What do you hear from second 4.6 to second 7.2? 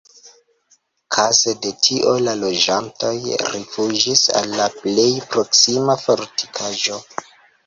la plej proksima fortikaĵo.